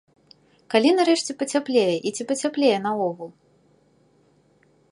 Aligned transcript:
Калі 0.73 0.93
нарэшце 0.99 1.31
пацяплее 1.41 1.93
і 2.11 2.13
ці 2.17 2.23
пацяплее 2.31 2.73
наогул? 2.87 3.33